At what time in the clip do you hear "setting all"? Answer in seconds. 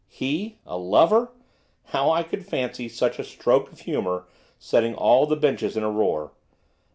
4.57-5.27